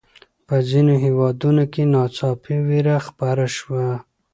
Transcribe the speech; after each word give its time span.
په 0.47 0.55
ځینو 0.69 0.93
هېوادونو 1.05 1.63
کې 1.73 1.83
ناڅاپي 1.93 2.55
ویره 2.67 2.95
خپره 3.07 3.45
شوه. 3.55 3.87